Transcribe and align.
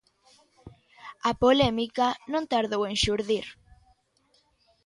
A 1.29 1.31
polémica 1.43 2.07
non 2.33 2.43
tardou 2.53 2.81
en 2.89 2.95
xurdir. 3.03 3.45